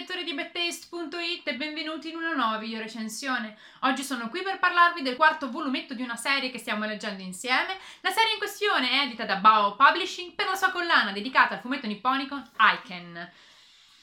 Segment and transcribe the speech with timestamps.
[0.00, 3.54] lettori di bedtaste.it e benvenuti in una nuova video recensione.
[3.80, 7.76] Oggi sono qui per parlarvi del quarto volumetto di una serie che stiamo leggendo insieme.
[8.00, 11.60] La serie in questione è edita da Bao Publishing per la sua collana dedicata al
[11.60, 13.30] fumetto nipponico Aiken.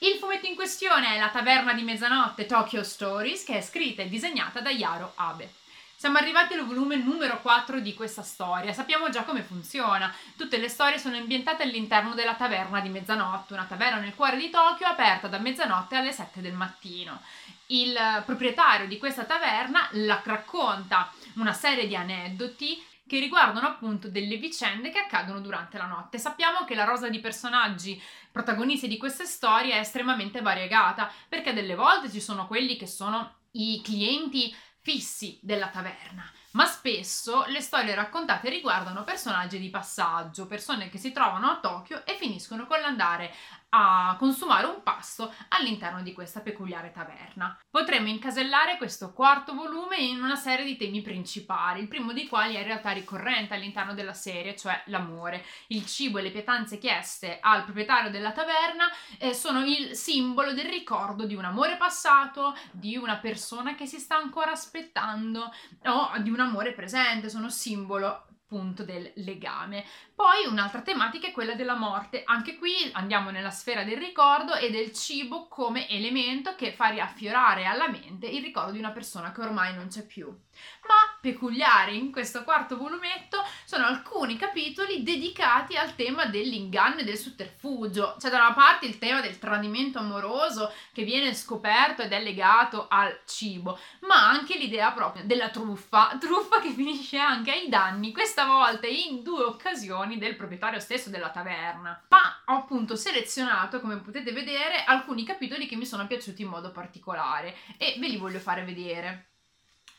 [0.00, 4.10] Il fumetto in questione è La taverna di mezzanotte Tokyo Stories che è scritta e
[4.10, 5.50] disegnata da Yaro Abe.
[5.98, 8.74] Siamo arrivati al volume numero 4 di questa storia.
[8.74, 10.14] Sappiamo già come funziona.
[10.36, 14.50] Tutte le storie sono ambientate all'interno della taverna di mezzanotte, una taverna nel cuore di
[14.50, 17.22] Tokyo aperta da mezzanotte alle 7 del mattino.
[17.68, 17.96] Il
[18.26, 24.90] proprietario di questa taverna la racconta una serie di aneddoti che riguardano appunto delle vicende
[24.90, 26.18] che accadono durante la notte.
[26.18, 27.98] Sappiamo che la rosa di personaggi
[28.30, 33.36] protagonisti di queste storie è estremamente variegata, perché delle volte ci sono quelli che sono
[33.52, 34.54] i clienti
[34.86, 41.12] fissi della taverna, ma spesso le storie raccontate riguardano personaggi di passaggio, persone che si
[41.12, 43.34] trovano a Tokyo e finiscono con l'andare
[43.70, 47.58] a consumare un pasto all'interno di questa peculiare taverna.
[47.68, 52.54] Potremmo incasellare questo quarto volume in una serie di temi principali, il primo dei quali
[52.54, 55.44] è in realtà ricorrente all'interno della serie, cioè l'amore.
[55.68, 60.66] Il cibo e le pietanze chieste al proprietario della taverna eh, sono il simbolo del
[60.66, 65.52] ricordo di un amore passato, di una persona che si sta ancora aspettando
[65.84, 69.84] o di un amore presente, sono simbolo appunto del legame.
[70.14, 72.22] Poi un'altra tematica è quella della morte.
[72.24, 77.66] Anche qui andiamo nella sfera del ricordo e del cibo come elemento che fa riaffiorare
[77.66, 80.26] alla mente il ricordo di una persona che ormai non c'è più.
[80.28, 87.16] Ma peculiari in questo quarto volumetto sono alcuni capitoli dedicati al tema dell'inganno e del
[87.16, 88.14] sotterfugio.
[88.16, 92.86] C'è da una parte il tema del tradimento amoroso che viene scoperto ed è legato
[92.88, 98.44] al cibo, ma anche l'idea proprio della truffa, truffa che finisce anche ai danni, questa
[98.44, 102.04] volta in due occasioni del proprietario stesso della taverna.
[102.08, 106.70] Ma ho appunto selezionato, come potete vedere, alcuni capitoli che mi sono piaciuti in modo
[106.70, 109.30] particolare e ve li voglio fare vedere.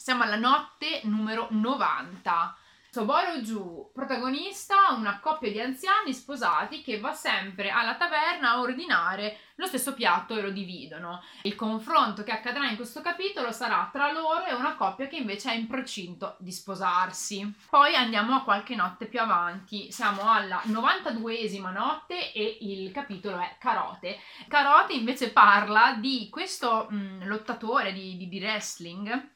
[0.07, 2.57] Siamo alla notte numero 90.
[2.89, 9.39] Soboro Ju, protagonista, una coppia di anziani sposati che va sempre alla taverna a ordinare
[9.55, 11.21] lo stesso piatto e lo dividono.
[11.41, 15.51] Il confronto che accadrà in questo capitolo sarà tra loro e una coppia che invece
[15.51, 17.53] è in procinto di sposarsi.
[17.69, 23.57] Poi andiamo a qualche notte più avanti, siamo alla 92esima notte e il capitolo è
[23.59, 24.19] Carote.
[24.47, 29.35] Carote invece parla di questo mh, mm, lottatore di, di, di wrestling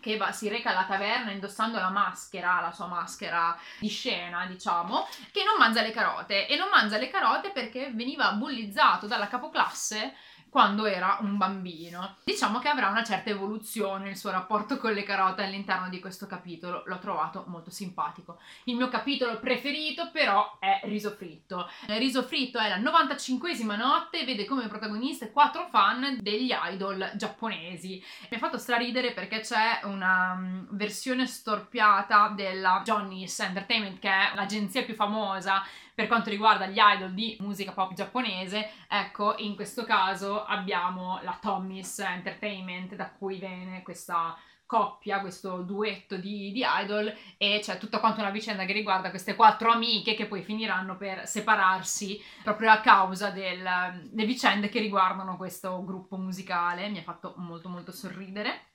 [0.00, 5.06] che va, si reca alla taverna indossando la maschera, la sua maschera di scena, diciamo,
[5.30, 6.46] che non mangia le carote.
[6.48, 10.14] E non mangia le carote perché veniva bullizzato dalla capoclasse
[10.50, 12.16] quando era un bambino.
[12.24, 16.26] Diciamo che avrà una certa evoluzione il suo rapporto con le carote all'interno di questo
[16.26, 18.38] capitolo, l'ho trovato molto simpatico.
[18.64, 21.70] Il mio capitolo preferito però è Riso Fritto.
[21.86, 28.02] Riso Fritto è la 95esima notte e vede come protagoniste quattro fan degli idol giapponesi.
[28.28, 34.32] Mi ha fatto straridere perché c'è una um, versione storpiata della Johnny's Entertainment che è
[34.34, 35.62] l'agenzia più famosa
[35.94, 41.38] per quanto riguarda gli idol di musica pop giapponese, ecco, in questo caso abbiamo la
[41.40, 44.36] Tommy's Entertainment, da cui viene questa
[44.70, 49.34] coppia, questo duetto di, di, idol e c'è tutta quanta una vicenda che riguarda queste
[49.34, 55.84] quattro amiche che poi finiranno per separarsi proprio a causa delle vicende che riguardano questo
[55.84, 56.88] gruppo musicale.
[56.88, 58.69] Mi ha fatto molto molto sorridere.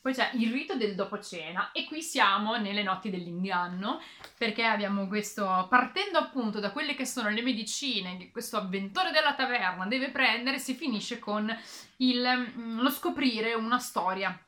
[0.00, 4.00] Poi c'è il rito del dopo cena e qui siamo nelle notti dell'inganno
[4.36, 9.34] perché abbiamo questo, partendo appunto da quelle che sono le medicine che questo avventore della
[9.34, 11.54] taverna deve prendere, si finisce con
[11.96, 14.38] il, mm, lo scoprire una storia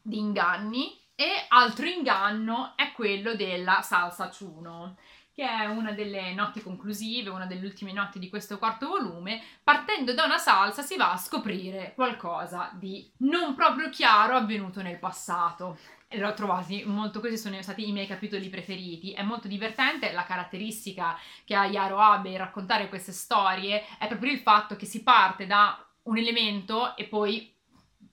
[0.00, 4.96] di inganni e altro inganno è quello della salsa ciuno
[5.38, 10.12] che è una delle notti conclusive, una delle ultime notti di questo quarto volume, partendo
[10.12, 15.78] da una salsa si va a scoprire qualcosa di non proprio chiaro avvenuto nel passato.
[16.08, 19.12] L'ho trovati molto, questi sono stati i miei capitoli preferiti.
[19.12, 24.40] È molto divertente la caratteristica che ha Yaro Abe raccontare queste storie, è proprio il
[24.40, 27.54] fatto che si parte da un elemento e poi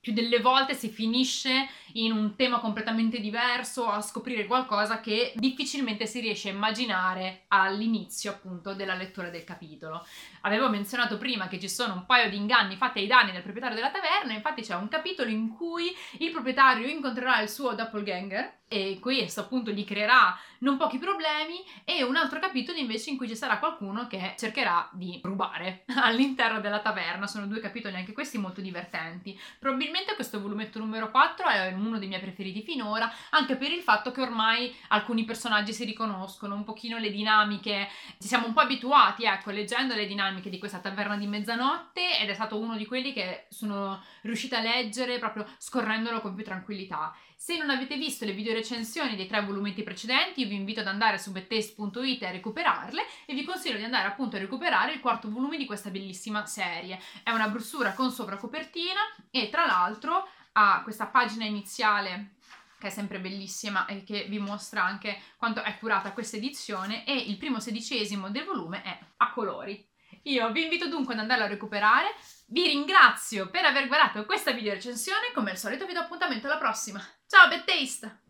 [0.05, 6.05] più delle volte si finisce in un tema completamente diverso a scoprire qualcosa che difficilmente
[6.05, 10.05] si riesce a immaginare all'inizio appunto della lettura del capitolo.
[10.41, 13.75] Avevo menzionato prima che ci sono un paio di inganni fatti ai danni del proprietario
[13.75, 15.85] della taverna, infatti c'è un capitolo in cui
[16.19, 22.03] il proprietario incontrerà il suo doppelganger e questo appunto gli creerà non pochi problemi e
[22.03, 26.79] un altro capitolo invece in cui ci sarà qualcuno che cercherà di rubare all'interno della
[26.79, 27.27] taverna.
[27.27, 29.39] Sono due capitoli anche questi molto divertenti.
[29.59, 34.11] Probabilmente questo volumetto numero 4 è uno dei miei preferiti finora, anche per il fatto
[34.11, 37.87] che ormai alcuni personaggi si riconoscono, un pochino le dinamiche,
[38.19, 42.29] ci siamo un po' abituati, ecco, leggendo le dinamiche di questa taverna di mezzanotte ed
[42.29, 47.15] è stato uno di quelli che sono riuscita a leggere proprio scorrendolo con più tranquillità.
[47.37, 51.19] Se non avete visto le video recensioni dei tre volumetti precedenti, vi invito ad andare
[51.19, 55.57] su bettaste.it a recuperarle e vi consiglio di andare appunto a recuperare il quarto volume
[55.57, 56.99] di questa bellissima serie.
[57.23, 58.99] È una brossura con sovracopertina
[59.29, 62.35] e tra l'altro ha questa pagina iniziale
[62.79, 67.15] che è sempre bellissima e che vi mostra anche quanto è curata questa edizione e
[67.15, 69.87] il primo sedicesimo del volume è a colori.
[70.23, 72.15] Io vi invito dunque ad andarlo a recuperare,
[72.47, 76.57] vi ringrazio per aver guardato questa video recensione, come al solito vi do appuntamento alla
[76.57, 76.99] prossima.
[77.27, 78.24] Ciao, Bad Taste!